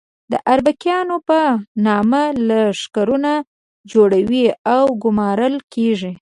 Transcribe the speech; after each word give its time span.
د 0.31 0.33
اربکیانو 0.53 1.17
په 1.27 1.39
نامه 1.85 2.21
لښکرونه 2.47 3.31
جوړوي 3.91 4.45
او 4.75 4.83
ګومارل 5.03 5.55
کېږي. 5.73 6.11